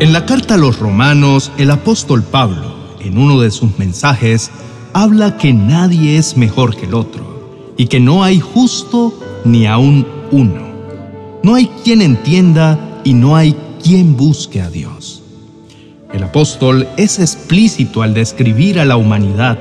En 0.00 0.14
la 0.14 0.24
carta 0.24 0.54
a 0.54 0.56
los 0.56 0.78
romanos, 0.78 1.52
el 1.58 1.70
apóstol 1.70 2.22
Pablo, 2.22 2.74
en 3.00 3.18
uno 3.18 3.38
de 3.38 3.50
sus 3.50 3.78
mensajes, 3.78 4.50
habla 4.94 5.36
que 5.36 5.52
nadie 5.52 6.16
es 6.16 6.38
mejor 6.38 6.74
que 6.74 6.86
el 6.86 6.94
otro 6.94 7.74
y 7.76 7.86
que 7.86 8.00
no 8.00 8.24
hay 8.24 8.40
justo 8.40 9.12
ni 9.44 9.66
aún 9.66 10.06
uno. 10.30 10.70
No 11.42 11.54
hay 11.54 11.66
quien 11.84 12.00
entienda 12.00 13.02
y 13.04 13.12
no 13.12 13.36
hay 13.36 13.54
quien 13.84 14.16
busque 14.16 14.62
a 14.62 14.70
Dios. 14.70 15.22
El 16.14 16.22
apóstol 16.22 16.88
es 16.96 17.18
explícito 17.18 18.00
al 18.00 18.14
describir 18.14 18.80
a 18.80 18.86
la 18.86 18.96
humanidad, 18.96 19.58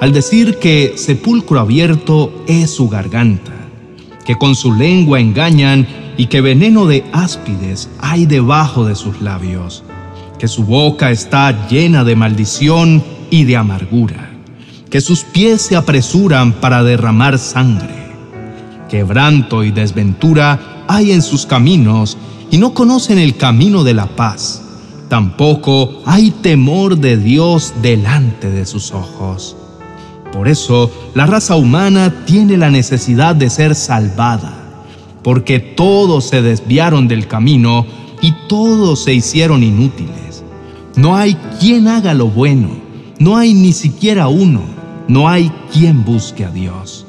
al 0.00 0.14
decir 0.14 0.56
que 0.56 0.94
sepulcro 0.96 1.60
abierto 1.60 2.32
es 2.48 2.70
su 2.70 2.88
garganta, 2.88 3.52
que 4.24 4.36
con 4.36 4.54
su 4.54 4.72
lengua 4.72 5.20
engañan 5.20 5.86
y 6.16 6.26
que 6.26 6.40
veneno 6.40 6.86
de 6.86 7.04
áspides 7.12 7.88
hay 8.00 8.26
debajo 8.26 8.84
de 8.84 8.94
sus 8.94 9.20
labios, 9.20 9.82
que 10.38 10.48
su 10.48 10.64
boca 10.64 11.10
está 11.10 11.68
llena 11.68 12.04
de 12.04 12.16
maldición 12.16 13.02
y 13.30 13.44
de 13.44 13.56
amargura, 13.56 14.30
que 14.90 15.00
sus 15.00 15.24
pies 15.24 15.62
se 15.62 15.76
apresuran 15.76 16.52
para 16.52 16.82
derramar 16.84 17.38
sangre. 17.38 18.04
Quebranto 18.88 19.64
y 19.64 19.72
desventura 19.72 20.84
hay 20.86 21.12
en 21.12 21.22
sus 21.22 21.46
caminos 21.46 22.16
y 22.50 22.58
no 22.58 22.74
conocen 22.74 23.18
el 23.18 23.36
camino 23.36 23.82
de 23.82 23.94
la 23.94 24.06
paz. 24.06 24.62
Tampoco 25.08 26.02
hay 26.06 26.30
temor 26.30 26.98
de 26.98 27.16
Dios 27.16 27.74
delante 27.82 28.50
de 28.50 28.66
sus 28.66 28.92
ojos. 28.92 29.56
Por 30.32 30.48
eso 30.48 30.90
la 31.14 31.26
raza 31.26 31.56
humana 31.56 32.24
tiene 32.26 32.56
la 32.56 32.70
necesidad 32.70 33.34
de 33.36 33.50
ser 33.50 33.74
salvada 33.74 34.63
porque 35.24 35.58
todos 35.58 36.28
se 36.28 36.42
desviaron 36.42 37.08
del 37.08 37.26
camino 37.26 37.86
y 38.20 38.32
todos 38.46 39.02
se 39.02 39.14
hicieron 39.14 39.64
inútiles. 39.64 40.44
No 40.94 41.16
hay 41.16 41.34
quien 41.58 41.88
haga 41.88 42.14
lo 42.14 42.28
bueno, 42.28 42.68
no 43.18 43.36
hay 43.36 43.54
ni 43.54 43.72
siquiera 43.72 44.28
uno, 44.28 44.60
no 45.08 45.28
hay 45.28 45.50
quien 45.72 46.04
busque 46.04 46.44
a 46.44 46.50
Dios. 46.50 47.06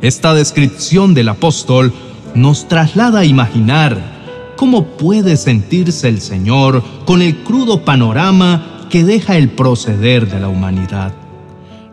Esta 0.00 0.32
descripción 0.32 1.12
del 1.12 1.28
apóstol 1.28 1.92
nos 2.34 2.68
traslada 2.68 3.20
a 3.20 3.24
imaginar 3.24 4.54
cómo 4.56 4.86
puede 4.86 5.36
sentirse 5.36 6.08
el 6.08 6.20
Señor 6.20 6.82
con 7.04 7.20
el 7.20 7.38
crudo 7.42 7.84
panorama 7.84 8.86
que 8.88 9.04
deja 9.04 9.36
el 9.36 9.50
proceder 9.50 10.30
de 10.30 10.40
la 10.40 10.48
humanidad. 10.48 11.12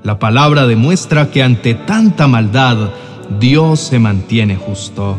La 0.03 0.19
palabra 0.19 0.67
demuestra 0.67 1.31
que 1.31 1.41
ante 1.41 1.73
tanta 1.73 2.27
maldad, 2.27 2.91
Dios 3.39 3.79
se 3.79 3.97
mantiene 3.97 4.55
justo. 4.55 5.17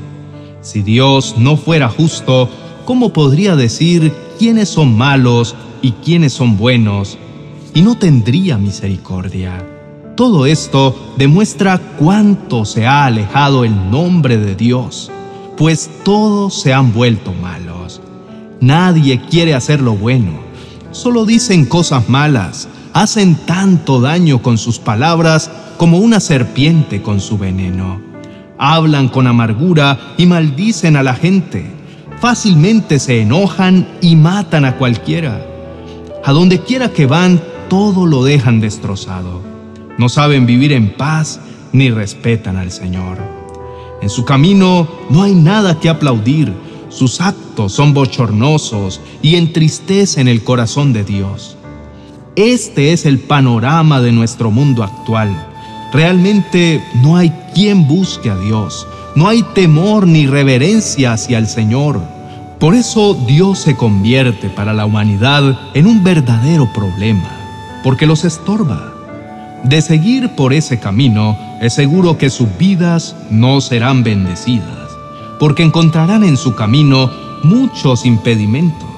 Si 0.66 0.82
Dios 0.82 1.36
no 1.38 1.56
fuera 1.56 1.88
justo, 1.88 2.48
¿cómo 2.86 3.12
podría 3.12 3.54
decir 3.54 4.12
quiénes 4.36 4.68
son 4.68 4.98
malos 4.98 5.54
y 5.80 5.92
quiénes 5.92 6.32
son 6.32 6.56
buenos? 6.56 7.18
Y 7.72 7.82
no 7.82 7.96
tendría 7.96 8.58
misericordia. 8.58 9.64
Todo 10.16 10.44
esto 10.44 11.14
demuestra 11.16 11.78
cuánto 11.78 12.64
se 12.64 12.84
ha 12.84 13.04
alejado 13.04 13.62
el 13.62 13.92
nombre 13.92 14.38
de 14.38 14.56
Dios, 14.56 15.12
pues 15.56 15.88
todos 16.02 16.60
se 16.60 16.74
han 16.74 16.92
vuelto 16.92 17.32
malos. 17.32 18.00
Nadie 18.60 19.20
quiere 19.20 19.54
hacer 19.54 19.80
lo 19.80 19.92
bueno, 19.92 20.32
solo 20.90 21.26
dicen 21.26 21.66
cosas 21.66 22.08
malas, 22.08 22.68
hacen 22.92 23.36
tanto 23.36 24.00
daño 24.00 24.42
con 24.42 24.58
sus 24.58 24.80
palabras 24.80 25.48
como 25.76 25.98
una 25.98 26.18
serpiente 26.18 27.02
con 27.02 27.20
su 27.20 27.38
veneno 27.38 28.05
hablan 28.58 29.08
con 29.08 29.26
amargura 29.26 29.98
y 30.16 30.26
maldicen 30.26 30.96
a 30.96 31.02
la 31.02 31.14
gente. 31.14 31.66
Fácilmente 32.20 32.98
se 32.98 33.20
enojan 33.20 33.86
y 34.00 34.16
matan 34.16 34.64
a 34.64 34.76
cualquiera. 34.76 35.44
A 36.24 36.32
donde 36.32 36.60
quiera 36.60 36.92
que 36.92 37.06
van, 37.06 37.40
todo 37.68 38.06
lo 38.06 38.24
dejan 38.24 38.60
destrozado. 38.60 39.42
No 39.98 40.08
saben 40.08 40.46
vivir 40.46 40.72
en 40.72 40.94
paz 40.94 41.40
ni 41.72 41.90
respetan 41.90 42.56
al 42.56 42.70
Señor. 42.70 43.18
En 44.02 44.10
su 44.10 44.24
camino 44.24 44.88
no 45.10 45.22
hay 45.22 45.34
nada 45.34 45.78
que 45.78 45.88
aplaudir. 45.88 46.52
Sus 46.88 47.20
actos 47.20 47.72
son 47.72 47.92
bochornosos 47.92 49.00
y 49.22 49.36
entristecen 49.36 50.28
el 50.28 50.44
corazón 50.44 50.92
de 50.92 51.04
Dios. 51.04 51.56
Este 52.36 52.92
es 52.92 53.06
el 53.06 53.18
panorama 53.18 54.00
de 54.00 54.12
nuestro 54.12 54.50
mundo 54.50 54.82
actual 54.82 55.55
Realmente 55.92 56.82
no 57.02 57.16
hay 57.16 57.32
quien 57.54 57.86
busque 57.86 58.30
a 58.30 58.36
Dios, 58.36 58.86
no 59.14 59.28
hay 59.28 59.42
temor 59.54 60.06
ni 60.06 60.26
reverencia 60.26 61.12
hacia 61.12 61.38
el 61.38 61.46
Señor. 61.46 62.00
Por 62.58 62.74
eso 62.74 63.14
Dios 63.14 63.60
se 63.60 63.76
convierte 63.76 64.48
para 64.48 64.72
la 64.72 64.86
humanidad 64.86 65.58
en 65.74 65.86
un 65.86 66.02
verdadero 66.02 66.70
problema, 66.72 67.30
porque 67.82 68.06
los 68.06 68.24
estorba. 68.24 68.92
De 69.62 69.80
seguir 69.80 70.30
por 70.30 70.52
ese 70.52 70.78
camino, 70.78 71.36
es 71.60 71.72
seguro 71.72 72.18
que 72.18 72.30
sus 72.30 72.48
vidas 72.58 73.16
no 73.30 73.60
serán 73.60 74.02
bendecidas, 74.02 74.90
porque 75.38 75.62
encontrarán 75.62 76.24
en 76.24 76.36
su 76.36 76.54
camino 76.54 77.10
muchos 77.42 78.04
impedimentos. 78.04 78.88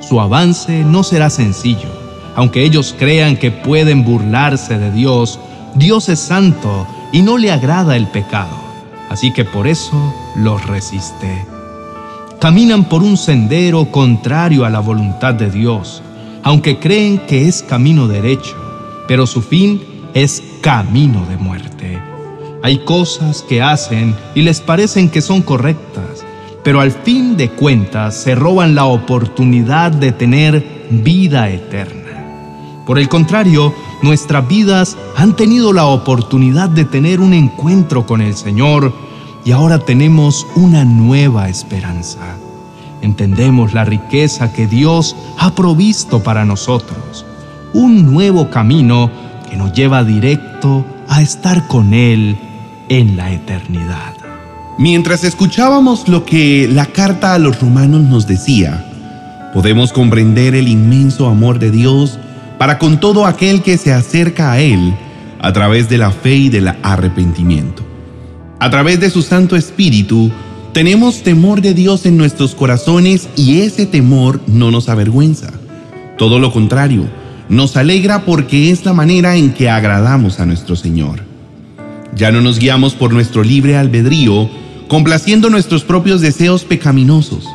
Su 0.00 0.20
avance 0.20 0.84
no 0.84 1.02
será 1.02 1.30
sencillo, 1.30 1.88
aunque 2.34 2.64
ellos 2.64 2.94
crean 2.98 3.36
que 3.36 3.50
pueden 3.50 4.04
burlarse 4.04 4.78
de 4.78 4.92
Dios 4.92 5.38
Dios 5.76 6.08
es 6.08 6.20
santo 6.20 6.86
y 7.12 7.20
no 7.20 7.36
le 7.36 7.52
agrada 7.52 7.96
el 7.96 8.06
pecado, 8.06 8.56
así 9.10 9.30
que 9.32 9.44
por 9.44 9.66
eso 9.66 10.14
los 10.34 10.66
resiste. 10.66 11.44
Caminan 12.40 12.84
por 12.84 13.02
un 13.02 13.18
sendero 13.18 13.90
contrario 13.90 14.64
a 14.64 14.70
la 14.70 14.80
voluntad 14.80 15.34
de 15.34 15.50
Dios, 15.50 16.02
aunque 16.42 16.78
creen 16.78 17.18
que 17.18 17.46
es 17.46 17.62
camino 17.62 18.08
derecho, 18.08 18.56
pero 19.06 19.26
su 19.26 19.42
fin 19.42 19.82
es 20.14 20.42
camino 20.62 21.26
de 21.26 21.36
muerte. 21.36 22.00
Hay 22.62 22.78
cosas 22.78 23.42
que 23.42 23.60
hacen 23.60 24.16
y 24.34 24.42
les 24.42 24.62
parecen 24.62 25.10
que 25.10 25.20
son 25.20 25.42
correctas, 25.42 26.24
pero 26.64 26.80
al 26.80 26.90
fin 26.90 27.36
de 27.36 27.50
cuentas 27.50 28.14
se 28.14 28.34
roban 28.34 28.74
la 28.74 28.86
oportunidad 28.86 29.92
de 29.92 30.12
tener 30.12 30.86
vida 30.90 31.50
eterna. 31.50 32.82
Por 32.86 32.98
el 32.98 33.10
contrario, 33.10 33.74
nuestras 34.02 34.46
vidas 34.46 34.96
han 35.16 35.34
tenido 35.36 35.72
la 35.72 35.86
oportunidad 35.86 36.68
de 36.68 36.84
tener 36.84 37.20
un 37.20 37.32
encuentro 37.32 38.06
con 38.06 38.20
el 38.20 38.34
Señor 38.34 38.92
y 39.44 39.52
ahora 39.52 39.78
tenemos 39.78 40.46
una 40.56 40.84
nueva 40.84 41.48
esperanza. 41.48 42.36
Entendemos 43.00 43.72
la 43.72 43.84
riqueza 43.84 44.52
que 44.52 44.66
Dios 44.66 45.16
ha 45.38 45.54
provisto 45.54 46.22
para 46.22 46.44
nosotros, 46.44 47.24
un 47.72 48.12
nuevo 48.12 48.50
camino 48.50 49.10
que 49.48 49.56
nos 49.56 49.72
lleva 49.72 50.02
directo 50.02 50.84
a 51.08 51.22
estar 51.22 51.66
con 51.68 51.94
Él 51.94 52.38
en 52.88 53.16
la 53.16 53.32
eternidad. 53.32 54.14
Mientras 54.78 55.24
escuchábamos 55.24 56.08
lo 56.08 56.24
que 56.24 56.68
la 56.70 56.86
carta 56.86 57.32
a 57.32 57.38
los 57.38 57.60
romanos 57.60 58.02
nos 58.02 58.26
decía, 58.26 58.84
podemos 59.54 59.92
comprender 59.92 60.54
el 60.54 60.68
inmenso 60.68 61.28
amor 61.28 61.58
de 61.58 61.70
Dios 61.70 62.18
para 62.58 62.78
con 62.78 63.00
todo 63.00 63.26
aquel 63.26 63.62
que 63.62 63.78
se 63.78 63.92
acerca 63.92 64.52
a 64.52 64.60
Él 64.60 64.94
a 65.40 65.52
través 65.52 65.88
de 65.88 65.98
la 65.98 66.10
fe 66.10 66.34
y 66.34 66.48
del 66.48 66.68
arrepentimiento. 66.82 67.84
A 68.58 68.70
través 68.70 69.00
de 69.00 69.10
su 69.10 69.22
Santo 69.22 69.56
Espíritu, 69.56 70.30
tenemos 70.72 71.22
temor 71.22 71.62
de 71.62 71.72
Dios 71.72 72.04
en 72.06 72.16
nuestros 72.16 72.54
corazones 72.54 73.28
y 73.34 73.60
ese 73.60 73.86
temor 73.86 74.40
no 74.46 74.70
nos 74.70 74.88
avergüenza. 74.88 75.50
Todo 76.18 76.38
lo 76.38 76.52
contrario, 76.52 77.06
nos 77.48 77.76
alegra 77.76 78.24
porque 78.24 78.70
es 78.70 78.84
la 78.84 78.92
manera 78.92 79.36
en 79.36 79.52
que 79.52 79.70
agradamos 79.70 80.38
a 80.38 80.46
nuestro 80.46 80.76
Señor. 80.76 81.20
Ya 82.14 82.30
no 82.30 82.40
nos 82.40 82.58
guiamos 82.58 82.94
por 82.94 83.12
nuestro 83.12 83.42
libre 83.42 83.76
albedrío, 83.76 84.50
complaciendo 84.88 85.50
nuestros 85.50 85.84
propios 85.84 86.20
deseos 86.20 86.64
pecaminosos. 86.64 87.46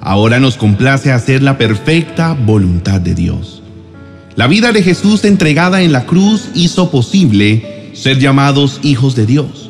Ahora 0.00 0.40
nos 0.40 0.56
complace 0.56 1.12
hacer 1.12 1.42
la 1.42 1.58
perfecta 1.58 2.34
voluntad 2.34 3.00
de 3.00 3.14
Dios. 3.14 3.51
La 4.34 4.46
vida 4.46 4.72
de 4.72 4.82
Jesús 4.82 5.24
entregada 5.24 5.82
en 5.82 5.92
la 5.92 6.06
cruz 6.06 6.48
hizo 6.54 6.90
posible 6.90 7.90
ser 7.92 8.18
llamados 8.18 8.80
hijos 8.82 9.14
de 9.14 9.26
Dios. 9.26 9.68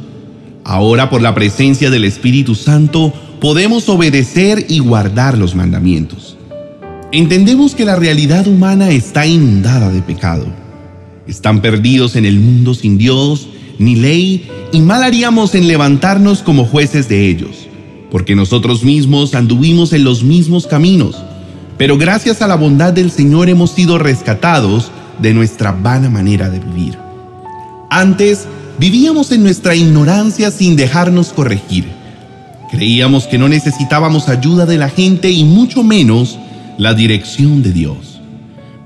Ahora 0.63 1.11
por 1.11 1.21
la 1.21 1.35
presencia 1.35 1.91
del 1.91 2.05
Espíritu 2.05 2.55
Santo 2.55 3.13
podemos 3.41 3.89
obedecer 3.89 4.67
y 4.69 4.79
guardar 4.79 5.37
los 5.37 5.57
mandamientos. 5.57 6.37
Entendemos 7.11 7.75
que 7.75 7.85
la 7.85 7.97
realidad 7.97 8.47
humana 8.47 8.91
está 8.91 9.27
inundada 9.27 9.91
de 9.91 10.01
pecado. 10.01 10.47
Están 11.27 11.61
perdidos 11.61 12.15
en 12.15 12.25
el 12.25 12.39
mundo 12.39 12.75
sin 12.75 12.99
Dios 12.99 13.49
ni 13.81 13.97
ley 13.97 14.49
y 14.73 14.81
mal 14.81 15.03
haríamos 15.03 15.57
en 15.57 15.67
levantarnos 15.67 16.41
como 16.43 16.67
jueces 16.67 17.09
de 17.09 17.29
ellos, 17.29 17.67
porque 18.13 18.37
nosotros 18.37 18.85
mismos 18.85 19.35
anduvimos 19.35 19.93
en 19.93 20.05
los 20.05 20.23
mismos 20.23 20.69
caminos 20.69 21.17
pero 21.79 21.97
gracias 21.99 22.43
a 22.43 22.47
la 22.47 22.57
bondad 22.57 22.93
del 22.93 23.11
Señor 23.11 23.49
hemos 23.49 23.73
sido 23.73 23.99
rescatados 23.99 24.91
de 25.19 25.35
nuestra 25.35 25.73
vana 25.73 26.11
manera 26.11 26.51
de 26.51 26.59
vivir. 26.59 26.99
Antes 27.91 28.47
vivíamos 28.79 29.33
en 29.33 29.43
nuestra 29.43 29.75
ignorancia 29.75 30.51
sin 30.51 30.77
dejarnos 30.77 31.33
corregir. 31.33 31.87
Creíamos 32.71 33.27
que 33.27 33.39
no 33.39 33.49
necesitábamos 33.49 34.29
ayuda 34.29 34.65
de 34.65 34.79
la 34.79 34.89
gente 34.89 35.31
y 35.31 35.45
mucho 35.45 35.83
menos 35.83 36.39
la 36.79 36.95
dirección 36.95 37.63
de 37.63 37.73
Dios. 37.73 38.21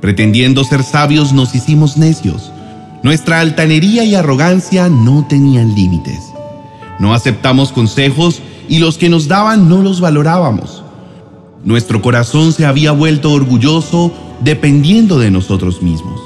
Pretendiendo 0.00 0.64
ser 0.64 0.82
sabios 0.82 1.32
nos 1.32 1.54
hicimos 1.54 1.96
necios. 1.96 2.50
Nuestra 3.02 3.40
altanería 3.40 4.04
y 4.04 4.14
arrogancia 4.14 4.88
no 4.88 5.26
tenían 5.28 5.74
límites. 5.74 6.18
No 6.98 7.14
aceptamos 7.14 7.72
consejos 7.72 8.40
y 8.68 8.78
los 8.78 8.98
que 8.98 9.08
nos 9.08 9.28
daban 9.28 9.68
no 9.68 9.82
los 9.82 10.00
valorábamos. 10.00 10.82
Nuestro 11.64 12.00
corazón 12.02 12.52
se 12.52 12.66
había 12.66 12.92
vuelto 12.92 13.32
orgulloso 13.32 14.12
dependiendo 14.40 15.18
de 15.18 15.30
nosotros 15.30 15.82
mismos. 15.82 16.20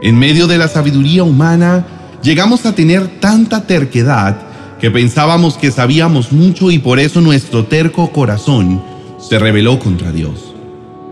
En 0.00 0.18
medio 0.18 0.46
de 0.46 0.58
la 0.58 0.68
sabiduría 0.68 1.24
humana, 1.24 1.86
llegamos 2.22 2.64
a 2.64 2.74
tener 2.74 3.20
tanta 3.20 3.66
terquedad 3.66 4.38
que 4.80 4.90
pensábamos 4.90 5.56
que 5.56 5.72
sabíamos 5.72 6.32
mucho 6.32 6.70
y 6.70 6.78
por 6.78 6.98
eso 7.00 7.20
nuestro 7.20 7.64
terco 7.64 8.10
corazón 8.12 8.80
se 9.18 9.38
rebeló 9.38 9.78
contra 9.78 10.12
Dios. 10.12 10.54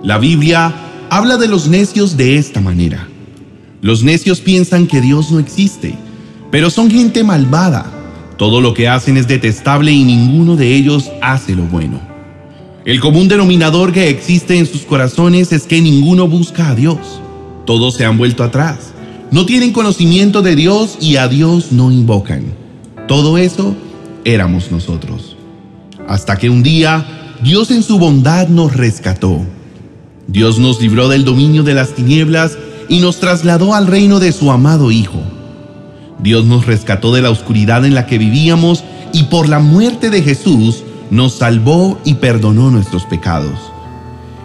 La 0.03 0.19
Biblia 0.19 0.73
habla 1.11 1.37
de 1.37 1.49
los 1.49 1.69
necios 1.69 2.17
de 2.17 2.37
esta 2.37 2.61
manera. 2.61 3.09
Los 3.83 4.05
necios 4.05 4.41
piensan 4.41 4.87
que 4.87 5.01
Dios 5.01 5.31
no 5.33 5.41
existe, 5.41 5.97
pero 6.51 6.71
son 6.71 6.91
gente 6.91 7.25
malvada. 7.25 7.93
Todo 8.37 8.61
lo 8.61 8.73
que 8.73 8.89
hacen 8.89 9.17
es 9.17 9.27
detestable 9.27 9.91
y 9.91 10.05
ninguno 10.05 10.57
de 10.57 10.75
ellos 10.75 11.11
hace 11.21 11.55
lo 11.55 11.65
bueno. 11.65 12.16
El 12.87 13.01
común 13.01 13.27
denominador 13.27 13.93
que 13.93 14.09
existe 14.09 14.57
en 14.57 14.65
sus 14.65 14.83
corazones 14.83 15.51
es 15.51 15.65
que 15.65 15.83
ninguno 15.83 16.29
busca 16.29 16.69
a 16.69 16.75
Dios. 16.77 16.99
Todos 17.65 17.95
se 17.95 18.05
han 18.05 18.17
vuelto 18.17 18.45
atrás. 18.45 18.93
No 19.33 19.45
tienen 19.45 19.73
conocimiento 19.73 20.41
de 20.41 20.55
Dios 20.55 20.97
y 21.01 21.17
a 21.17 21.27
Dios 21.27 21.73
no 21.73 21.91
invocan. 21.91 22.45
Todo 23.09 23.39
eso 23.39 23.75
éramos 24.25 24.71
nosotros. 24.71 25.37
Hasta 26.07 26.37
que 26.37 26.49
un 26.49 26.63
día 26.63 27.35
Dios 27.43 27.73
en 27.73 27.83
su 27.83 27.99
bondad 27.99 28.47
nos 28.47 28.77
rescató. 28.77 29.41
Dios 30.29 30.61
nos 30.61 30.81
libró 30.81 31.09
del 31.09 31.25
dominio 31.25 31.65
de 31.65 31.75
las 31.75 31.93
tinieblas 31.93 32.57
y 32.89 33.01
nos 33.01 33.19
trasladó 33.19 33.75
al 33.75 33.89
reino 33.89 34.21
de 34.21 34.31
su 34.31 34.53
amado 34.53 34.93
Hijo. 34.93 35.21
Dios 36.21 36.45
nos 36.45 36.67
rescató 36.67 37.13
de 37.13 37.23
la 37.23 37.31
oscuridad 37.31 37.85
en 37.85 37.95
la 37.95 38.07
que 38.07 38.19
vivíamos 38.19 38.85
y 39.13 39.25
por 39.25 39.49
la 39.49 39.59
muerte 39.59 40.09
de 40.09 40.23
Jesús 40.23 40.85
nos 41.11 41.35
salvó 41.35 41.99
y 42.05 42.15
perdonó 42.15 42.71
nuestros 42.71 43.05
pecados. 43.05 43.59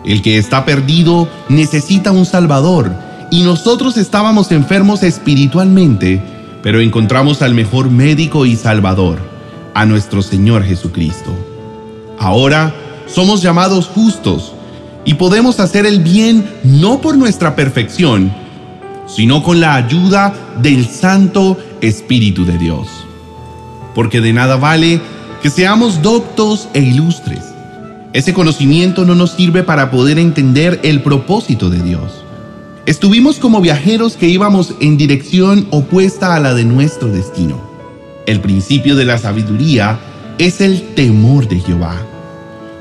El 0.06 0.22
que 0.22 0.38
está 0.38 0.66
perdido 0.66 1.28
necesita 1.50 2.12
un 2.12 2.26
Salvador 2.26 2.92
y 3.30 3.44
nosotros 3.44 3.98
estábamos 3.98 4.52
enfermos 4.52 5.04
espiritualmente, 5.04 6.22
pero 6.64 6.80
encontramos 6.80 7.42
al 7.42 7.54
mejor 7.54 7.90
médico 7.90 8.46
y 8.46 8.56
Salvador, 8.56 9.20
a 9.74 9.86
nuestro 9.86 10.22
Señor 10.22 10.64
Jesucristo. 10.64 11.32
Ahora 12.20 12.74
somos 13.08 13.42
llamados 13.42 13.88
justos 13.88 14.54
y 15.06 15.16
podemos 15.16 15.60
hacer 15.60 15.86
el 15.86 16.02
bien 16.02 16.50
no 16.64 17.00
por 17.00 17.18
nuestra 17.18 17.56
perfección, 17.56 18.34
sino 19.08 19.44
con 19.44 19.60
la 19.60 19.76
ayuda 19.76 20.34
del 20.62 20.88
Santo 20.88 21.58
Espíritu 21.82 22.46
de 22.46 22.58
Dios. 22.58 22.88
Porque 23.96 24.22
de 24.22 24.34
nada 24.34 24.56
vale 24.56 25.02
que 25.42 25.50
seamos 25.50 26.02
doctos 26.02 26.70
e 26.74 26.82
ilustres. 26.82 27.44
Ese 28.14 28.34
conocimiento 28.34 29.06
no 29.06 29.16
nos 29.16 29.32
sirve 29.32 29.64
para 29.64 29.90
poder 29.90 30.20
entender 30.20 30.80
el 30.84 31.02
propósito 31.02 31.70
de 31.70 31.82
Dios. 31.82 32.24
Estuvimos 32.86 33.38
como 33.38 33.62
viajeros 33.62 34.18
que 34.18 34.28
íbamos 34.28 34.76
en 34.80 34.98
dirección 34.98 35.68
opuesta 35.72 36.36
a 36.36 36.40
la 36.40 36.54
de 36.54 36.66
nuestro 36.66 37.08
destino. 37.08 37.60
El 38.28 38.40
principio 38.40 38.96
de 38.96 39.06
la 39.06 39.18
sabiduría 39.18 40.00
es 40.38 40.62
el 40.62 40.94
temor 40.94 41.48
de 41.48 41.60
Jehová. 41.60 41.96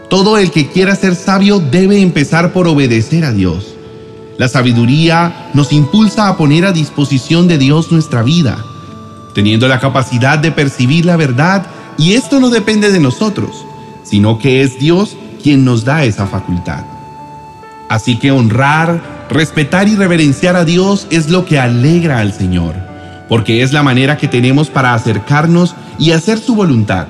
Todo 0.08 0.36
el 0.36 0.50
que 0.50 0.68
quiera 0.68 0.96
ser 0.96 1.14
sabio 1.14 1.60
debe 1.60 2.00
empezar 2.00 2.52
por 2.52 2.66
obedecer 2.66 3.24
a 3.24 3.32
Dios. 3.32 3.74
La 4.36 4.48
sabiduría 4.48 5.50
nos 5.54 5.72
impulsa 5.72 6.28
a 6.28 6.36
poner 6.36 6.64
a 6.66 6.72
disposición 6.72 7.46
de 7.46 7.58
Dios 7.58 7.92
nuestra 7.92 8.22
vida, 8.22 8.64
teniendo 9.34 9.68
la 9.68 9.78
capacidad 9.78 10.38
de 10.38 10.50
percibir 10.50 11.04
la 11.06 11.16
verdad 11.16 11.66
y 12.00 12.14
esto 12.14 12.40
no 12.40 12.50
depende 12.50 12.90
de 12.90 12.98
nosotros, 12.98 13.64
sino 14.02 14.38
que 14.38 14.62
es 14.62 14.78
Dios 14.78 15.16
quien 15.42 15.64
nos 15.64 15.84
da 15.84 16.04
esa 16.04 16.26
facultad. 16.26 16.84
Así 17.88 18.16
que 18.16 18.32
honrar, 18.32 19.20
Respetar 19.30 19.86
y 19.86 19.94
reverenciar 19.94 20.56
a 20.56 20.64
Dios 20.64 21.06
es 21.08 21.30
lo 21.30 21.44
que 21.44 21.60
alegra 21.60 22.18
al 22.18 22.32
Señor, 22.32 22.74
porque 23.28 23.62
es 23.62 23.72
la 23.72 23.84
manera 23.84 24.16
que 24.16 24.26
tenemos 24.26 24.70
para 24.70 24.92
acercarnos 24.92 25.76
y 26.00 26.10
hacer 26.10 26.38
su 26.38 26.56
voluntad, 26.56 27.06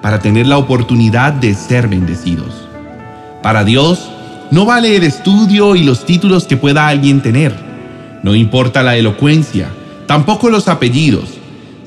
para 0.00 0.18
tener 0.18 0.46
la 0.46 0.56
oportunidad 0.56 1.34
de 1.34 1.54
ser 1.54 1.86
bendecidos. 1.86 2.66
Para 3.42 3.64
Dios, 3.64 4.08
no 4.50 4.64
vale 4.64 4.96
el 4.96 5.02
estudio 5.02 5.76
y 5.76 5.82
los 5.82 6.06
títulos 6.06 6.46
que 6.46 6.56
pueda 6.56 6.88
alguien 6.88 7.20
tener. 7.20 7.54
No 8.22 8.34
importa 8.34 8.82
la 8.82 8.96
elocuencia, 8.96 9.68
tampoco 10.06 10.48
los 10.48 10.68
apellidos. 10.68 11.37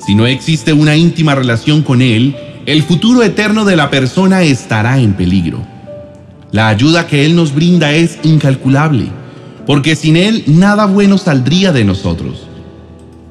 Si 0.06 0.14
no 0.14 0.26
existe 0.26 0.72
una 0.72 0.96
íntima 0.96 1.34
relación 1.34 1.82
con 1.82 2.02
Él, 2.02 2.36
el 2.66 2.82
futuro 2.82 3.22
eterno 3.22 3.64
de 3.64 3.76
la 3.76 3.90
persona 3.90 4.42
estará 4.42 4.98
en 4.98 5.14
peligro. 5.14 5.62
La 6.50 6.68
ayuda 6.68 7.06
que 7.06 7.24
Él 7.24 7.34
nos 7.34 7.54
brinda 7.54 7.92
es 7.92 8.18
incalculable 8.22 9.08
porque 9.66 9.96
sin 9.96 10.16
Él 10.16 10.44
nada 10.46 10.86
bueno 10.86 11.18
saldría 11.18 11.72
de 11.72 11.84
nosotros. 11.84 12.46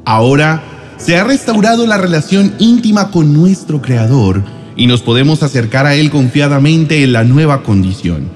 Ahora 0.05 0.63
se 0.97 1.17
ha 1.17 1.23
restaurado 1.23 1.85
la 1.87 1.97
relación 1.97 2.53
íntima 2.59 3.11
con 3.11 3.33
nuestro 3.33 3.81
Creador 3.81 4.43
y 4.75 4.87
nos 4.87 5.01
podemos 5.01 5.43
acercar 5.43 5.85
a 5.85 5.95
Él 5.95 6.09
confiadamente 6.09 7.03
en 7.03 7.13
la 7.13 7.23
nueva 7.23 7.63
condición, 7.63 8.29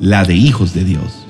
la 0.00 0.24
de 0.24 0.34
hijos 0.34 0.74
de 0.74 0.84
Dios. 0.84 1.26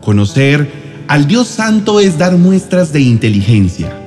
Conocer 0.00 1.04
al 1.08 1.26
Dios 1.26 1.48
Santo 1.48 2.00
es 2.00 2.18
dar 2.18 2.36
muestras 2.36 2.92
de 2.92 3.00
inteligencia. 3.00 4.03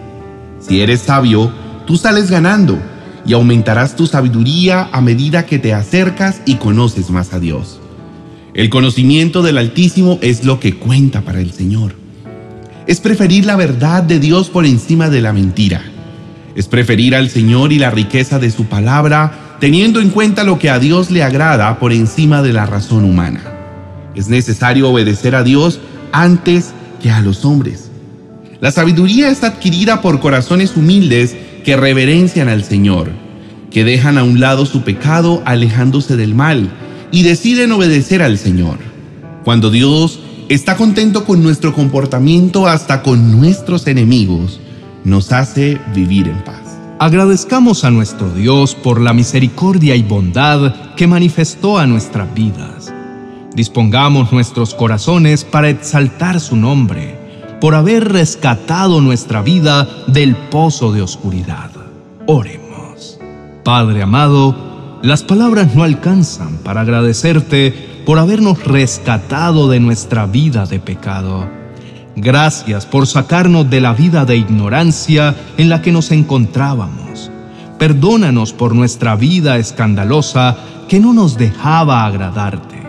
Si 0.68 0.82
eres 0.82 1.02
sabio, 1.02 1.52
tú 1.86 1.96
sales 1.96 2.30
ganando 2.30 2.78
y 3.26 3.34
aumentarás 3.34 3.96
tu 3.96 4.06
sabiduría 4.06 4.90
a 4.92 5.02
medida 5.02 5.46
que 5.46 5.60
te 5.60 5.74
acercas 5.74 6.42
y 6.46 6.56
conoces 6.56 7.10
más 7.10 7.34
a 7.34 7.40
Dios. 7.40 7.80
El 8.54 8.70
conocimiento 8.70 9.44
del 9.44 9.58
Altísimo 9.58 10.20
es 10.22 10.44
lo 10.44 10.60
que 10.60 10.76
cuenta 10.76 11.22
para 11.22 11.40
el 11.40 11.52
Señor. 11.52 11.96
Es 12.86 13.00
preferir 13.00 13.46
la 13.46 13.56
verdad 13.56 14.04
de 14.04 14.20
Dios 14.20 14.50
por 14.50 14.66
encima 14.66 15.10
de 15.10 15.22
la 15.22 15.32
mentira. 15.32 15.84
Es 16.56 16.68
preferir 16.68 17.16
al 17.16 17.30
Señor 17.30 17.72
y 17.72 17.80
la 17.80 17.92
riqueza 17.92 18.40
de 18.40 18.50
su 18.50 18.66
palabra, 18.66 19.58
teniendo 19.60 20.02
en 20.02 20.10
cuenta 20.10 20.44
lo 20.44 20.58
que 20.58 20.70
a 20.70 20.80
Dios 20.80 21.12
le 21.12 21.24
agrada 21.24 21.80
por 21.80 21.94
encima 21.94 22.42
de 22.42 22.54
la 22.54 22.66
razón 22.66 23.06
humana. 23.06 23.42
Es 24.16 24.28
necesario 24.28 24.90
obedecer 24.90 25.36
a 25.36 25.44
Dios 25.44 25.80
antes 26.12 26.72
que 27.02 27.12
a 27.12 27.22
los 27.22 27.46
hombres. 27.46 27.87
La 28.60 28.72
sabiduría 28.72 29.30
es 29.30 29.44
adquirida 29.44 30.02
por 30.02 30.20
corazones 30.20 30.76
humildes 30.76 31.36
que 31.64 31.78
reverencian 31.78 32.50
al 32.50 32.64
Señor, 32.64 33.12
que 33.70 33.84
dejan 33.84 34.18
a 34.18 34.24
un 34.24 34.40
lado 34.40 34.66
su 34.66 34.82
pecado 34.82 35.44
alejándose 35.46 36.18
del 36.18 36.34
mal 36.34 36.72
y 37.12 37.24
deciden 37.24 37.72
obedecer 37.72 38.22
al 38.24 38.38
Señor. 38.38 38.80
Cuando 39.44 39.70
Dios 39.70 40.20
está 40.50 40.76
contento 40.76 41.26
con 41.26 41.44
nuestro 41.44 41.74
comportamiento 41.74 42.68
hasta 42.68 43.04
con 43.04 43.40
nuestros 43.40 43.86
enemigos, 43.86 44.60
nos 45.04 45.32
hace 45.32 45.78
vivir 45.94 46.28
en 46.28 46.44
paz. 46.44 46.80
Agradezcamos 47.00 47.84
a 47.84 47.92
nuestro 47.92 48.30
Dios 48.32 48.74
por 48.74 49.00
la 49.00 49.14
misericordia 49.14 49.96
y 49.96 50.02
bondad 50.02 50.96
que 50.96 51.06
manifestó 51.06 51.78
a 51.78 51.86
nuestras 51.86 52.34
vidas. 52.34 52.92
Dispongamos 53.54 54.32
nuestros 54.32 54.74
corazones 54.74 55.44
para 55.44 55.70
exaltar 55.70 56.40
su 56.40 56.56
nombre, 56.56 57.17
por 57.60 57.76
haber 57.76 58.12
rescatado 58.12 59.02
nuestra 59.02 59.42
vida 59.42 59.88
del 60.08 60.36
pozo 60.36 60.92
de 60.92 61.02
oscuridad. 61.02 61.72
Oremos. 62.28 63.20
Padre 63.64 64.04
amado, 64.04 65.00
las 65.02 65.24
palabras 65.24 65.76
no 65.76 65.84
alcanzan 65.84 66.58
para 66.58 66.82
agradecerte 66.82 68.04
por 68.06 68.20
habernos 68.20 68.64
rescatado 68.64 69.70
de 69.70 69.80
nuestra 69.80 70.26
vida 70.26 70.66
de 70.66 70.80
pecado. 70.80 71.48
Gracias 72.16 72.86
por 72.86 73.06
sacarnos 73.06 73.70
de 73.70 73.82
la 73.82 73.94
vida 73.94 74.26
de 74.26 74.38
ignorancia 74.38 75.36
en 75.58 75.70
la 75.70 75.82
que 75.82 75.92
nos 75.92 76.12
encontrábamos. 76.12 77.30
Perdónanos 77.78 78.54
por 78.54 78.74
nuestra 78.74 79.16
vida 79.16 79.58
escandalosa 79.58 80.58
que 80.88 81.00
no 81.00 81.14
nos 81.14 81.38
dejaba 81.38 82.06
agradarte. 82.06 82.82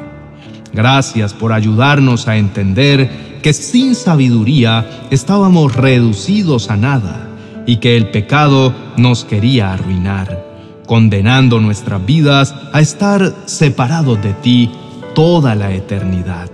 Gracias 0.72 1.34
por 1.34 1.52
ayudarnos 1.52 2.28
a 2.28 2.36
entender 2.36 3.27
que 3.42 3.52
sin 3.52 3.94
sabiduría 3.94 5.08
estábamos 5.10 5.74
reducidos 5.74 6.70
a 6.70 6.76
nada 6.76 7.28
y 7.66 7.76
que 7.76 7.96
el 7.96 8.10
pecado 8.10 8.74
nos 8.96 9.24
quería 9.24 9.72
arruinar 9.72 10.48
condenando 10.88 11.60
nuestras 11.60 12.04
vidas 12.04 12.54
a 12.72 12.80
estar 12.80 13.34
separados 13.44 14.20
de 14.22 14.32
ti 14.32 14.70
toda 15.14 15.54
la 15.54 15.72
eternidad. 15.72 16.50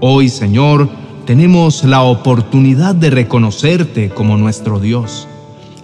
Hoy, 0.00 0.28
Señor, 0.28 0.88
tenemos 1.24 1.82
la 1.82 2.02
oportunidad 2.02 2.94
de 2.94 3.08
reconocerte 3.08 4.10
como 4.10 4.36
nuestro 4.36 4.78
Dios. 4.78 5.26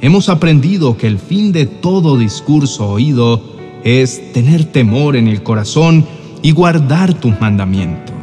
Hemos 0.02 0.28
aprendido 0.28 0.98
que 0.98 1.06
el 1.06 1.18
fin 1.18 1.52
de 1.52 1.64
todo 1.64 2.18
discurso 2.18 2.86
oído 2.86 3.42
es 3.82 4.32
tener 4.34 4.66
temor 4.66 5.16
en 5.16 5.26
el 5.26 5.42
corazón 5.42 6.04
y 6.42 6.52
guardar 6.52 7.14
tus 7.14 7.40
mandamientos. 7.40 8.13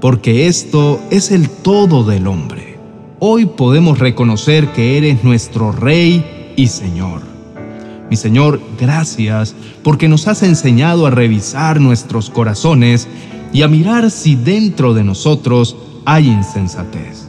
Porque 0.00 0.46
esto 0.46 1.00
es 1.10 1.30
el 1.30 1.48
todo 1.48 2.04
del 2.04 2.26
hombre. 2.26 2.78
Hoy 3.18 3.46
podemos 3.46 3.98
reconocer 3.98 4.68
que 4.72 4.98
eres 4.98 5.24
nuestro 5.24 5.72
Rey 5.72 6.52
y 6.56 6.66
Señor. 6.66 7.22
Mi 8.10 8.16
Señor, 8.16 8.60
gracias 8.78 9.54
porque 9.82 10.08
nos 10.08 10.28
has 10.28 10.42
enseñado 10.42 11.06
a 11.06 11.10
revisar 11.10 11.80
nuestros 11.80 12.30
corazones 12.30 13.08
y 13.52 13.62
a 13.62 13.68
mirar 13.68 14.10
si 14.10 14.36
dentro 14.36 14.94
de 14.94 15.02
nosotros 15.02 15.76
hay 16.04 16.28
insensatez. 16.28 17.28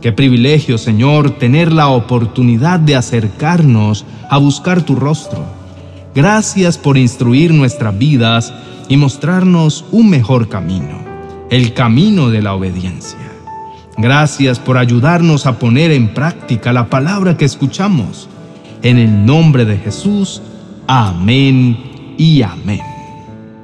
Qué 0.00 0.12
privilegio, 0.12 0.78
Señor, 0.78 1.32
tener 1.38 1.72
la 1.72 1.88
oportunidad 1.88 2.80
de 2.80 2.96
acercarnos 2.96 4.06
a 4.30 4.38
buscar 4.38 4.82
tu 4.82 4.96
rostro. 4.96 5.44
Gracias 6.14 6.78
por 6.78 6.96
instruir 6.96 7.52
nuestras 7.52 7.96
vidas 7.96 8.52
y 8.88 8.96
mostrarnos 8.96 9.84
un 9.92 10.08
mejor 10.08 10.48
camino, 10.48 11.09
el 11.50 11.74
camino 11.74 12.30
de 12.30 12.42
la 12.42 12.54
obediencia. 12.54 13.18
Gracias 13.98 14.60
por 14.60 14.78
ayudarnos 14.78 15.46
a 15.46 15.58
poner 15.58 15.90
en 15.90 16.14
práctica 16.14 16.72
la 16.72 16.88
palabra 16.88 17.36
que 17.36 17.44
escuchamos. 17.44 18.28
En 18.82 18.98
el 18.98 19.26
nombre 19.26 19.64
de 19.64 19.76
Jesús, 19.76 20.40
amén 20.86 22.14
y 22.16 22.42
amén. 22.42 22.80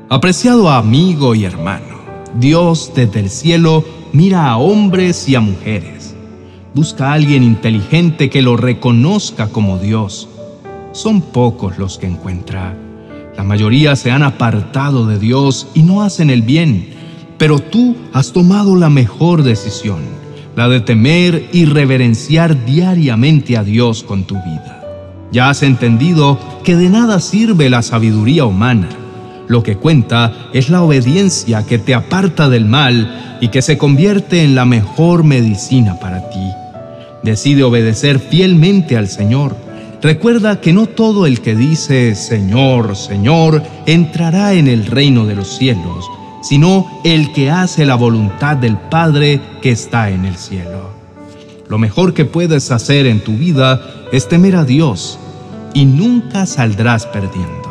Apreciado 0.09 0.69
amigo 0.69 1.35
y 1.35 1.45
hermano, 1.45 1.97
Dios 2.39 2.93
desde 2.95 3.21
el 3.21 3.31
cielo 3.31 3.85
mira 4.13 4.51
a 4.51 4.57
hombres 4.57 5.29
y 5.29 5.37
a 5.37 5.41
mujeres. 5.41 6.17
Busca 6.75 7.11
a 7.11 7.13
alguien 7.15 7.45
inteligente 7.45 8.29
que 8.29 8.43
lo 8.43 8.57
reconozca 8.57 9.49
como 9.49 9.79
Dios. 9.79 10.29
Son 10.91 11.21
pocos 11.21 11.79
los 11.79 11.99
que 11.99 12.09
encuentra. 12.09 12.77
La 13.37 13.45
mayoría 13.45 13.95
se 13.97 14.11
han 14.11 14.25
apartado 14.25 15.07
de 15.07 15.19
Dios 15.19 15.69
y 15.73 15.83
no 15.83 16.03
hacen 16.03 16.31
el 16.31 16.43
bien, 16.43 16.96
pero 17.39 17.59
tú 17.59 17.97
has 18.13 18.33
tomado 18.33 18.77
la 18.77 18.91
mejor 18.91 19.43
decisión, 19.43 20.01
la 20.55 20.69
de 20.69 20.81
temer 20.81 21.49
y 21.53 21.65
reverenciar 21.65 22.65
diariamente 22.65 23.57
a 23.57 23.65
Dios 23.65 24.03
con 24.03 24.25
tu 24.25 24.35
vida. 24.37 24.83
Ya 25.33 25.51
has 25.51 25.63
entendido 25.63 26.39
que 26.65 26.77
de 26.77 26.89
nada 26.89 27.21
sirve 27.21 27.69
la 27.69 27.83
sabiduría 27.83 28.45
humana 28.45 28.89
lo 29.49 29.63
que 29.63 29.77
cuenta 29.77 30.33
es 30.53 30.71
la 30.71 30.83
obediencia 30.83 31.65
que 31.65 31.79
te 31.79 31.95
aparta 31.95 32.49
del 32.49 32.65
mal 32.65 33.39
y 33.41 33.49
que 33.49 33.63
se 33.63 33.79
convierte 33.79 34.43
en 34.43 34.55
la 34.55 34.65
mejor 34.65 35.25
medicina 35.25 35.99
para 36.01 36.29
ti. 36.31 36.51
Decide 37.23 37.63
obedecer 37.63 38.19
fielmente 38.19 38.97
al 38.97 39.09
Señor. 39.09 39.57
Recuerda 40.03 40.61
que 40.61 40.73
no 40.73 40.87
todo 40.87 41.27
el 41.27 41.41
que 41.41 41.55
dice 41.55 42.15
Señor, 42.15 42.97
Señor 42.97 43.63
entrará 43.87 44.55
en 44.55 44.69
el 44.69 44.87
reino 44.87 45.27
de 45.27 45.37
los 45.37 45.57
cielos, 45.57 46.07
sino 46.49 46.87
el 47.03 47.33
que 47.33 47.51
hace 47.51 47.85
la 47.85 47.97
voluntad 47.97 48.57
del 48.57 48.77
Padre 48.77 49.41
que 49.63 49.73
está 49.73 50.11
en 50.11 50.25
el 50.25 50.37
cielo. 50.37 50.91
Lo 51.69 51.79
mejor 51.79 52.15
que 52.15 52.25
puedes 52.25 52.71
hacer 52.71 53.07
en 53.07 53.21
tu 53.21 53.33
vida 53.33 53.81
es 54.13 54.29
temer 54.29 54.55
a 54.55 54.65
Dios 54.65 55.19
y 55.75 55.85
nunca 55.85 56.47
saldrás 56.47 57.05
perdiendo. 57.07 57.67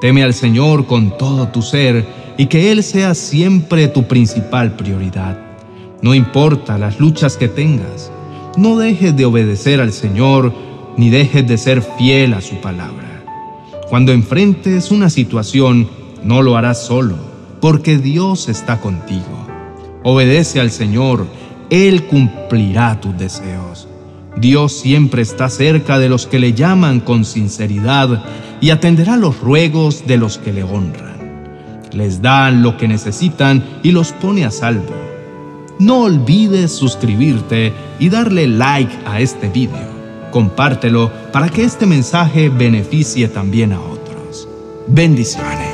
Teme 0.00 0.22
al 0.22 0.32
Señor 0.32 0.86
con 0.86 1.18
todo 1.18 1.48
tu 1.48 1.60
ser 1.60 2.06
y 2.38 2.46
que 2.46 2.72
Él 2.72 2.82
sea 2.82 3.14
siempre 3.14 3.88
tu 3.88 4.04
principal 4.04 4.72
prioridad. 4.72 5.38
No 6.00 6.14
importa 6.14 6.78
las 6.78 6.98
luchas 6.98 7.36
que 7.36 7.48
tengas, 7.48 8.10
no 8.56 8.78
dejes 8.78 9.14
de 9.16 9.26
obedecer 9.26 9.80
al 9.80 9.92
Señor 9.92 10.54
ni 10.96 11.10
dejes 11.10 11.46
de 11.46 11.58
ser 11.58 11.82
fiel 11.98 12.32
a 12.32 12.40
su 12.40 12.56
palabra. 12.56 13.24
Cuando 13.90 14.12
enfrentes 14.12 14.90
una 14.90 15.10
situación, 15.10 15.88
no 16.24 16.42
lo 16.42 16.56
harás 16.56 16.86
solo, 16.86 17.27
porque 17.60 17.98
Dios 17.98 18.48
está 18.48 18.80
contigo. 18.80 19.46
Obedece 20.02 20.60
al 20.60 20.70
Señor, 20.70 21.26
Él 21.70 22.04
cumplirá 22.04 23.00
tus 23.00 23.16
deseos. 23.18 23.88
Dios 24.36 24.72
siempre 24.72 25.22
está 25.22 25.48
cerca 25.48 25.98
de 25.98 26.08
los 26.08 26.26
que 26.26 26.38
le 26.38 26.52
llaman 26.52 27.00
con 27.00 27.24
sinceridad 27.24 28.24
y 28.60 28.70
atenderá 28.70 29.16
los 29.16 29.40
ruegos 29.40 30.06
de 30.06 30.16
los 30.16 30.38
que 30.38 30.52
le 30.52 30.62
honran. 30.62 31.18
Les 31.92 32.22
da 32.22 32.50
lo 32.50 32.76
que 32.76 32.86
necesitan 32.86 33.64
y 33.82 33.90
los 33.90 34.12
pone 34.12 34.44
a 34.44 34.50
salvo. 34.50 34.94
No 35.78 36.02
olvides 36.02 36.72
suscribirte 36.72 37.72
y 37.98 38.08
darle 38.08 38.46
like 38.46 38.92
a 39.06 39.20
este 39.20 39.48
video. 39.48 39.88
Compártelo 40.30 41.10
para 41.32 41.48
que 41.48 41.64
este 41.64 41.86
mensaje 41.86 42.48
beneficie 42.48 43.28
también 43.28 43.72
a 43.72 43.80
otros. 43.80 44.48
Bendiciones. 44.88 45.67